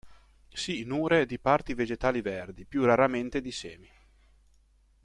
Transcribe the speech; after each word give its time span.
Si 0.51 0.83
nure 0.83 1.27
di 1.27 1.37
parti 1.37 1.75
vegetali 1.75 2.21
verdi, 2.21 2.65
più 2.65 2.83
raramente 2.85 3.39
di 3.39 3.51
semi. 3.51 3.91